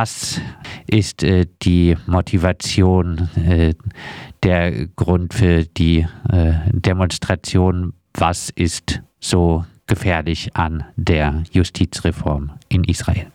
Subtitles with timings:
[0.00, 0.40] was
[0.86, 3.74] ist äh, die Motivation, äh,
[4.44, 7.94] der Grund für die äh, Demonstration?
[8.14, 13.32] Was ist so gefährlich an der Justizreform in Israel?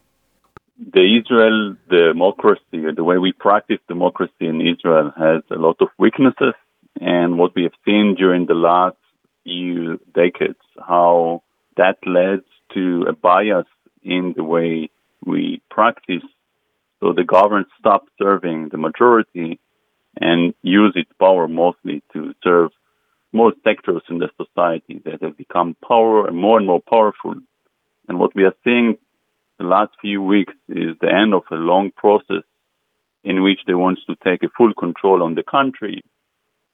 [0.94, 6.54] The Israel democracy, the way we practice democracy in Israel, has a lot of weaknesses.
[7.02, 8.98] And what we have seen during the last
[9.44, 11.42] few decades, how
[11.76, 12.44] that led
[12.74, 13.68] to a bias
[14.02, 14.90] in the way
[15.26, 16.24] we practice.
[17.04, 19.60] So the government stopped serving the majority
[20.22, 22.72] and use its power mostly to serve
[23.34, 27.36] more sectors in the society that have become power and more and more powerful.
[28.08, 28.98] And what we are seeing
[29.60, 32.46] the last few weeks is the end of a long process
[33.26, 36.04] in which they want to take a full control on the country.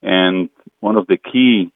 [0.03, 0.49] And
[0.79, 1.73] one of the key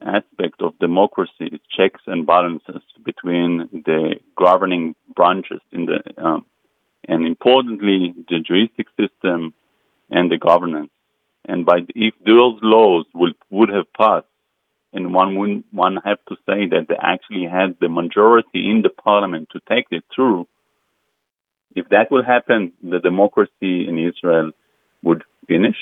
[0.00, 6.46] aspects of democracy is checks and balances between the governing branches in the, um,
[7.08, 9.54] and importantly, the juristic system
[10.10, 10.90] and the governance.
[11.46, 14.26] And by if those laws would would have passed,
[14.92, 18.90] and one would one have to say that they actually had the majority in the
[18.90, 20.46] parliament to take it through.
[21.74, 24.52] If that will happen, the democracy in Israel
[25.02, 25.76] would finish.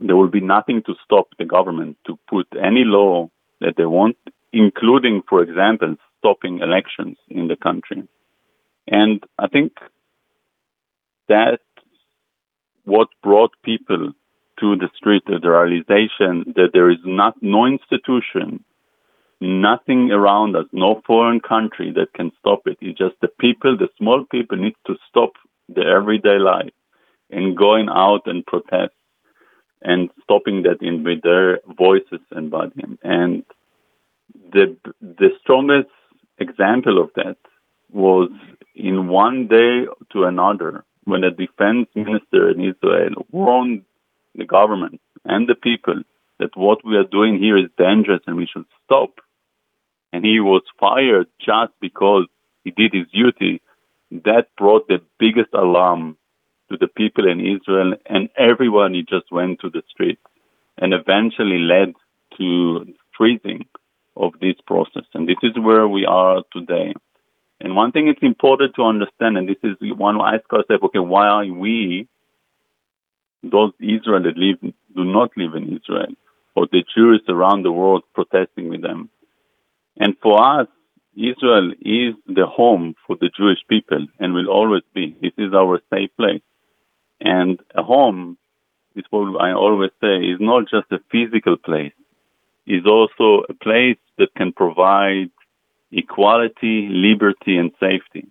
[0.00, 3.30] There will be nothing to stop the government to put any law
[3.60, 4.16] that they want,
[4.52, 8.08] including, for example, stopping elections in the country.
[8.88, 9.72] And I think
[11.30, 11.60] that
[12.84, 14.12] what brought people
[14.58, 18.64] to the street, the realization that there is not no institution,
[19.40, 22.76] nothing around us, no foreign country that can stop it.
[22.80, 25.32] It's just the people, the small people need to stop
[25.68, 26.74] their everyday life
[27.30, 28.92] and going out and protest
[29.82, 32.84] and stopping that in with their voices and body.
[33.02, 33.44] And
[34.52, 35.94] the the strongest
[36.38, 37.36] example of that
[37.92, 38.30] was
[38.74, 43.82] in one day to another when a defense minister in Israel warned
[44.34, 46.02] the government and the people
[46.38, 49.20] that what we are doing here is dangerous and we should stop.
[50.12, 52.26] And he was fired just because
[52.64, 53.60] he did his duty.
[54.10, 56.16] That brought the biggest alarm
[56.70, 60.22] to the people in Israel and everyone he just went to the streets
[60.78, 61.94] and eventually led
[62.38, 63.66] to freezing
[64.16, 65.04] of this process.
[65.14, 66.94] And this is where we are today.
[67.60, 70.98] And one thing it's important to understand, and this is one who ask ourselves, okay,
[70.98, 72.08] why are we,
[73.42, 76.14] those Israel that live, do not live in Israel,
[76.56, 79.10] or the Jews around the world protesting with them?
[79.98, 80.68] And for us,
[81.14, 85.16] Israel is the home for the Jewish people and will always be.
[85.20, 86.42] This is our safe place.
[87.20, 88.38] And a home
[88.96, 91.92] is what I always say is not just a physical place,
[92.66, 95.30] is also a place that can provide
[95.92, 98.26] equality, liberty, and safety.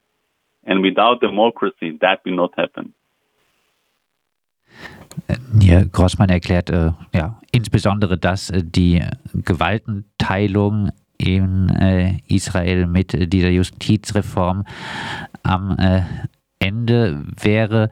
[0.66, 2.94] And without democracy, that will not happen.
[5.60, 9.02] Hier Grossmann erklärt äh, ja, insbesondere, dass äh, die
[9.34, 14.64] Gewaltenteilung in äh, Israel mit dieser Justizreform
[15.44, 16.04] am äh,
[16.60, 17.90] Ende wäre.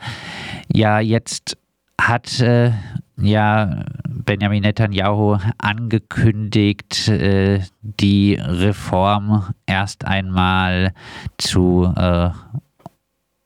[0.72, 1.58] Ja, jetzt
[2.00, 2.72] hat äh,
[3.20, 3.84] ja
[4.26, 10.94] Benjamin Netanyahu angekündigt, äh, die Reform erst einmal
[11.38, 12.30] zu äh,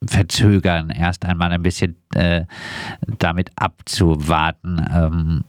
[0.03, 2.45] verzögern, erst einmal ein bisschen äh,
[3.19, 4.85] damit abzuwarten.
[4.93, 5.43] Ähm,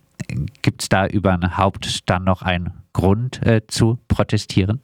[0.62, 4.80] Gibt es da überhaupt dann noch einen Grund zu protestieren?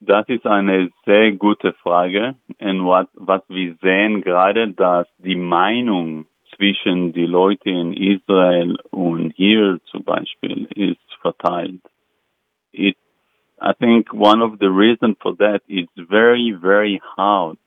[0.00, 2.34] Das ist eine sehr gute Frage.
[2.58, 9.78] Und was, was wir sehen gerade, dass die Meinung zwischen Leute in Israel und hier
[9.90, 11.82] zum Beispiel ist verteilt.
[12.72, 12.96] It,
[13.60, 17.58] I think one of the reasons for that is very, very hard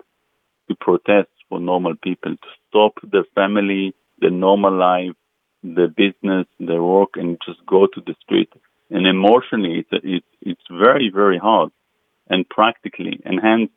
[0.68, 5.16] to protest for normal people, to stop the family, the normal life,
[5.64, 8.50] the business, the work, and just go to the street.
[8.90, 11.72] And emotionally, it's, it's, it's very, very hard
[12.30, 13.20] and practically.
[13.26, 13.72] And hence,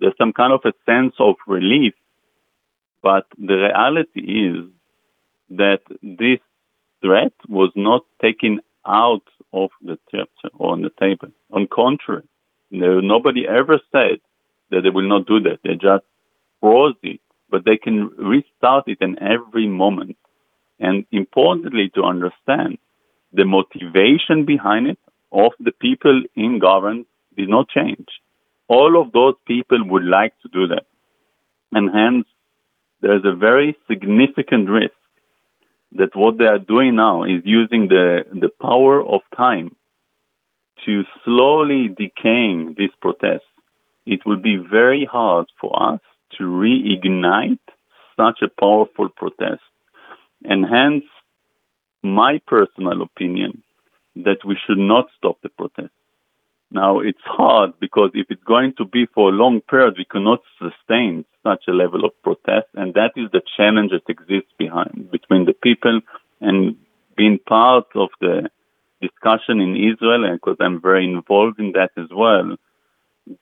[0.00, 1.94] there's some kind of a sense of relief
[3.02, 4.64] but the reality is
[5.50, 6.38] that this
[7.00, 11.28] threat was not taken out of the chapter or on the table.
[11.52, 12.26] On contrary,
[12.70, 14.20] no, nobody ever said
[14.70, 15.58] that they will not do that.
[15.62, 16.04] They just
[16.60, 17.20] froze it,
[17.50, 20.16] but they can restart it in every moment.
[20.80, 22.78] And importantly, to understand
[23.32, 24.98] the motivation behind it
[25.30, 27.06] of the people in government
[27.36, 28.08] did not change.
[28.68, 30.86] All of those people would like to do that.
[31.72, 32.26] And hence,
[33.02, 34.94] there's a very significant risk
[35.92, 39.76] that what they are doing now is using the, the power of time
[40.86, 43.44] to slowly decaying this protest.
[44.06, 46.00] It will be very hard for us
[46.38, 47.58] to reignite
[48.16, 49.62] such a powerful protest.
[50.44, 51.04] And hence,
[52.02, 53.62] my personal opinion
[54.16, 55.92] that we should not stop the protest.
[56.70, 60.40] Now, it's hard because if it's going to be for a long period, we cannot
[60.58, 62.68] sustain such a level of protest.
[62.74, 66.00] And that is the challenge that exists behind between the people
[66.40, 66.76] and
[67.16, 68.50] being part of the
[69.00, 70.24] discussion in Israel.
[70.24, 72.56] And because I'm very involved in that as well,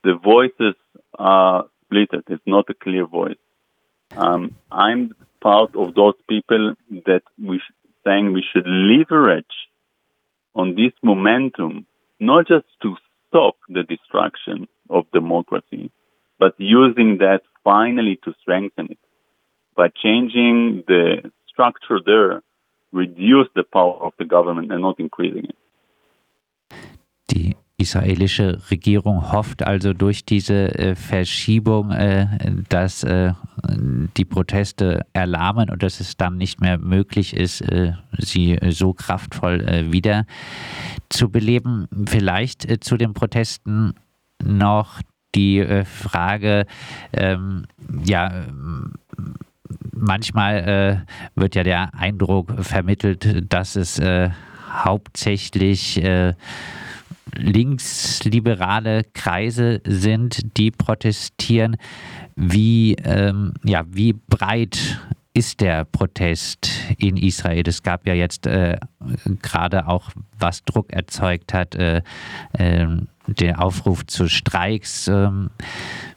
[0.04, 0.74] the voices
[1.18, 2.08] are split.
[2.28, 3.36] It's not a clear voice.
[4.16, 6.74] Um, I'm part of those people
[7.06, 7.60] that we
[8.04, 9.44] saying we should leverage
[10.54, 11.86] on this momentum,
[12.18, 12.96] not just to
[13.28, 15.90] stop the destruction of democracy,
[16.38, 18.98] but using that finally to strengthen it
[19.76, 22.42] by changing the structure there,
[22.92, 25.56] reduce the power of the government and not increasing it.
[27.30, 32.26] Die israelische Regierung hofft also durch diese äh, Verschiebung, äh,
[32.68, 33.32] dass äh,
[34.16, 37.64] die Proteste erlahmen und dass es dann nicht mehr möglich ist,
[38.18, 40.24] sie so kraftvoll wieder
[41.08, 41.86] zu beleben.
[42.06, 43.94] Vielleicht zu den Protesten
[44.42, 45.00] noch
[45.34, 46.66] die Frage,
[47.12, 47.66] ähm,
[48.04, 48.46] ja,
[49.92, 51.04] manchmal
[51.34, 54.00] wird ja der Eindruck vermittelt, dass es
[54.68, 56.02] hauptsächlich
[57.34, 61.76] linksliberale Kreise sind, die protestieren.
[62.36, 65.00] Wie, ähm, ja, wie breit
[65.34, 67.62] ist der Protest in Israel?
[67.66, 68.78] Es gab ja jetzt äh,
[69.42, 72.02] gerade auch, was Druck erzeugt hat, äh,
[72.52, 72.86] äh,
[73.34, 75.08] den Aufruf zu Streiks.
[75.08, 75.50] Ähm,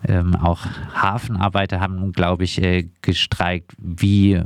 [0.07, 3.73] ähm, auch Hafenarbeiter haben, glaube ich, äh, gestreikt.
[3.77, 4.41] Wie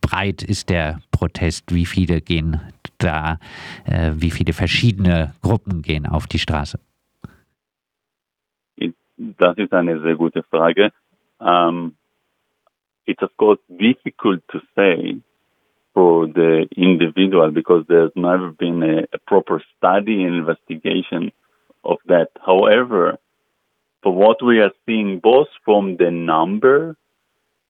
[0.00, 1.74] breit ist der Protest?
[1.74, 2.60] Wie viele gehen
[2.98, 3.38] da,
[3.84, 6.78] äh, wie viele verschiedene Gruppen gehen auf die Straße?
[9.16, 10.90] Das ist eine sehr gute Frage.
[11.38, 11.94] Um,
[13.06, 15.20] it's of course difficult to say
[15.92, 21.30] for the individual because there's never been a, a proper study and investigation
[21.84, 22.28] of that.
[22.44, 23.18] However,
[24.02, 26.96] for what we are seeing both from the number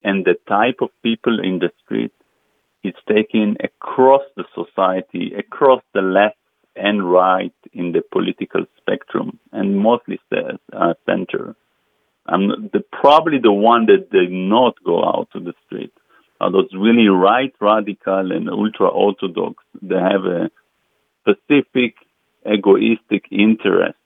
[0.03, 2.11] and the type of people in the street,
[2.83, 6.37] it's taken across the society, across the left
[6.75, 11.55] and right in the political spectrum, and mostly the uh, center.
[12.27, 15.93] Um, the, probably the one that did not go out to the street
[16.41, 19.63] are those really right radical and ultra orthodox.
[19.81, 20.51] They have a
[21.21, 21.95] specific
[22.45, 23.97] egoistic interest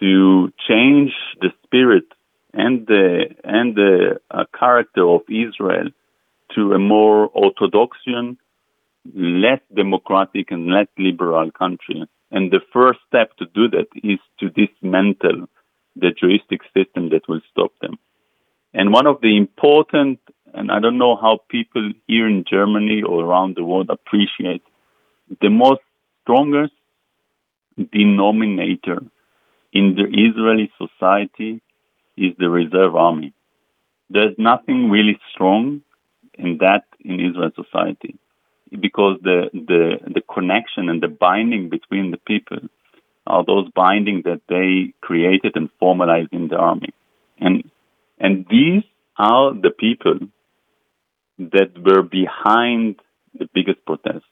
[0.00, 2.04] to change the spirit
[2.52, 5.88] and the and the uh, character of Israel
[6.54, 8.36] to a more orthodoxian,
[9.14, 12.06] less democratic and less liberal country.
[12.30, 15.48] And the first step to do that is to dismantle
[15.94, 17.98] the juristic system that will stop them.
[18.74, 20.18] And one of the important,
[20.52, 24.62] and I don't know how people here in Germany or around the world appreciate,
[25.40, 25.80] the most
[26.22, 26.74] strongest
[27.92, 28.98] denominator
[29.78, 31.60] in the Israeli society
[32.16, 33.32] is the reserve army.
[34.08, 35.82] There's nothing really strong
[36.44, 38.14] in that in Israel society
[38.86, 39.82] because the, the,
[40.16, 42.62] the connection and the binding between the people
[43.26, 46.92] are those binding that they created and formalized in the army.
[47.38, 47.70] And,
[48.18, 48.84] and these
[49.18, 50.18] are the people
[51.38, 52.96] that were behind
[53.38, 54.24] the biggest protest.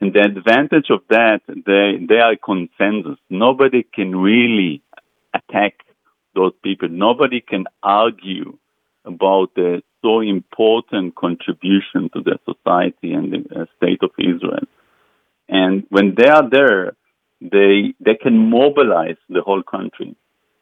[0.00, 3.18] And the advantage of that, they, they are consensus.
[3.30, 4.82] Nobody can really
[5.34, 5.74] attack
[6.34, 6.88] those people.
[6.88, 8.58] Nobody can argue
[9.04, 14.66] about the so important contribution to the society and the uh, state of Israel.
[15.48, 16.96] And when they are there,
[17.40, 20.16] they they can mobilize the whole country.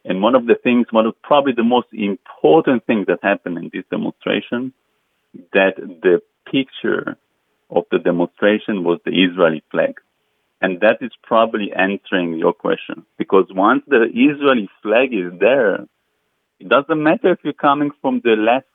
[0.05, 3.71] And one of the things, one of probably the most important things that happened in
[3.73, 4.75] this demonstration,
[5.53, 7.17] that the picture
[7.71, 9.95] of the demonstration was the Israeli flag.
[10.61, 13.05] And that is probably answering your question.
[13.19, 15.87] Because once the Israeli flag is there,
[16.61, 18.67] it doesn't matter if you're coming from the left,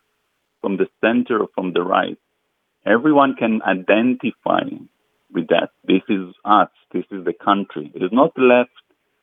[0.62, 2.17] from the center, or from the right.
[2.86, 4.63] Everyone can identify
[5.31, 5.69] with that.
[5.86, 6.69] This is us.
[6.91, 7.91] This is the country.
[7.96, 8.72] It is not the left.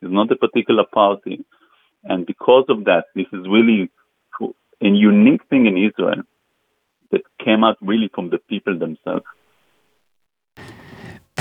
[0.03, 1.45] It's not a particular party.
[2.05, 3.91] And because of that, this is really
[4.41, 6.23] a unique thing in Israel
[7.11, 9.25] that came out really from the people themselves.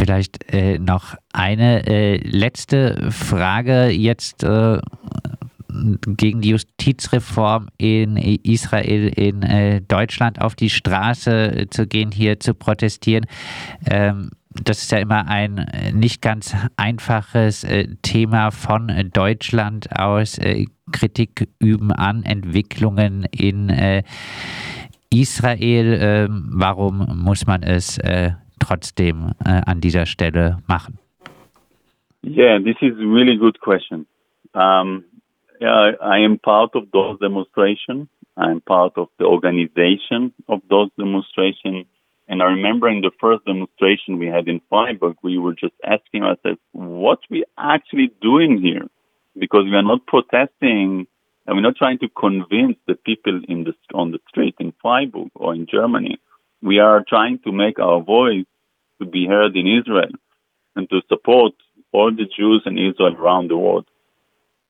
[0.05, 4.77] Vielleicht äh, noch eine äh, letzte Frage jetzt äh,
[6.05, 12.53] gegen die Justizreform in Israel, in äh, Deutschland auf die Straße zu gehen, hier zu
[12.53, 13.25] protestieren.
[13.89, 14.29] Ähm,
[14.63, 20.37] das ist ja immer ein äh, nicht ganz einfaches äh, Thema von Deutschland aus.
[20.91, 24.03] Kritik üben an Entwicklungen in
[25.09, 25.97] Israel.
[25.99, 27.99] Ähm, warum muss man es
[28.65, 30.97] trotzdem äh, an dieser Stelle machen?
[32.21, 34.07] Yeah, this is really good question.
[34.53, 35.05] Um,
[35.61, 38.07] yeah, I am part of those demonstrations.
[38.35, 41.85] I'm part of the organization of those demonstrations.
[42.27, 46.23] And I remember in the first demonstration we had in Freiburg, we were just asking
[46.23, 48.87] ourselves, what we actually doing here?
[49.37, 51.07] Because we are not protesting
[51.45, 55.29] and we're not trying to convince the people in the, on the street in Freiburg
[55.35, 56.17] or in Germany.
[56.61, 58.45] We are trying to make our voice
[58.99, 60.11] to be heard in Israel
[60.75, 61.53] and to support
[61.91, 63.87] all the Jews in Israel around the world.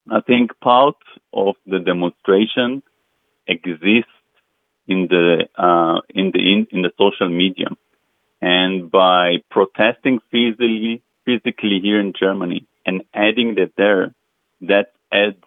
[0.09, 0.97] I think part
[1.33, 2.83] of the demonstration
[3.47, 4.11] exists
[4.87, 7.69] in the uh, in the in, in the social media,
[8.41, 14.13] and by protesting physically physically here in Germany and adding that there,
[14.61, 15.43] that adds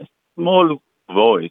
[0.00, 0.06] a
[0.36, 0.80] small
[1.12, 1.50] voice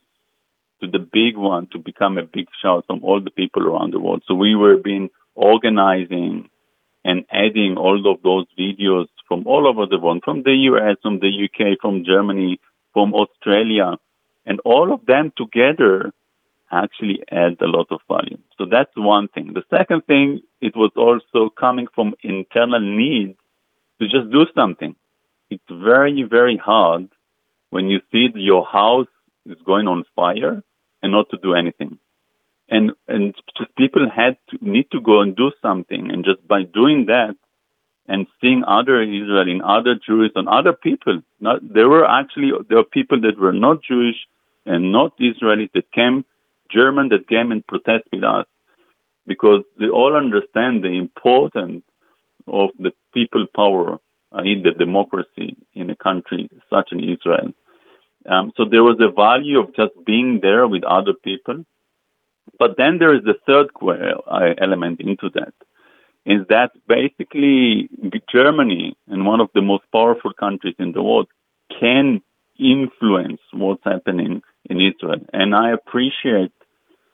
[0.82, 4.00] to the big one to become a big shout from all the people around the
[4.00, 4.24] world.
[4.27, 6.50] So we were being organizing
[7.05, 11.19] and adding all of those videos from all over the world, from the US, from
[11.19, 12.59] the UK, from Germany,
[12.93, 13.97] from Australia,
[14.45, 16.12] and all of them together
[16.71, 18.39] actually add a lot of value.
[18.57, 19.53] So that's one thing.
[19.53, 23.35] The second thing, it was also coming from internal need
[24.00, 24.95] to just do something.
[25.51, 27.09] It's very, very hard
[27.69, 29.07] when you see your house
[29.45, 30.63] is going on fire
[31.03, 32.00] and not to do anything.
[32.69, 33.36] And, and
[33.77, 36.12] people had to need to go and do something.
[36.12, 37.36] And just by doing that
[38.07, 42.79] and seeing other Israeli and other Jews and other people, not, there were actually, there
[42.79, 44.15] were people that were not Jewish
[44.65, 46.25] and not Israelis that came
[46.72, 48.45] German that came and protest with us
[49.27, 51.84] because they all understand the importance
[52.48, 53.98] of the people power,
[54.34, 54.62] i.e.
[54.63, 57.53] the democracy in a country such as Israel.
[58.29, 61.65] Um, so there was a value of just being there with other people.
[62.57, 65.53] But then there is the third uh, element into that,
[66.25, 67.89] is that basically
[68.31, 71.27] Germany and one of the most powerful countries in the world
[71.79, 72.21] can
[72.57, 75.19] influence what's happening in Israel.
[75.33, 76.53] And I appreciate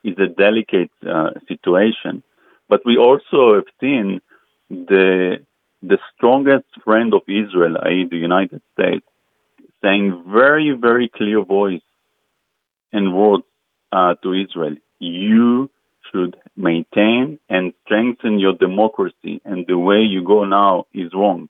[0.04, 2.24] it's a delicate uh, situation.
[2.70, 4.22] But we also have seen
[4.70, 5.46] the
[5.84, 9.06] the strongest friend of Israel, i.e., the United States,
[9.82, 11.82] saying very, very clear voice
[12.94, 13.44] and words
[13.92, 15.70] uh, to Israel: "You
[16.08, 21.50] should maintain and strengthen your democracy, and the way you go now is wrong."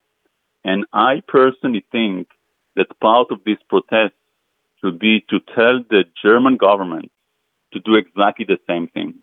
[0.63, 2.27] And I personally think
[2.75, 4.13] that part of this protest
[4.79, 7.11] should be to tell the German government
[7.73, 9.15] to do exactly the same thing,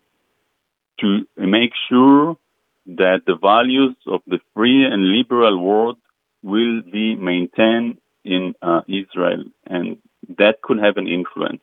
[0.99, 2.37] to make sure
[2.85, 5.97] that the values of the free and liberal world
[6.43, 9.97] will be maintained in uh, Israel, and
[10.37, 11.61] that could have an influence.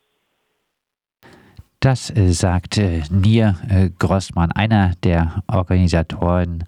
[1.81, 6.65] Das äh, sagt äh, Nir äh, Grossmann, einer der Organisatoren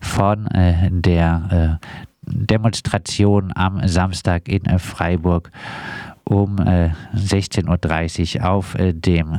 [0.00, 1.78] von äh, der
[2.22, 5.50] Demonstration am Samstag in Freiburg
[6.24, 9.38] um äh, 16.30 Uhr auf dem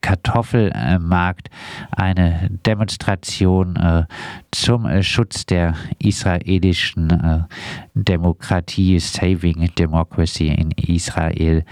[0.00, 1.48] Kartoffelmarkt
[1.92, 4.06] eine Demonstration
[4.50, 7.46] zum Schutz der israelischen
[7.94, 11.64] Demokratie, Saving Democracy in Israel.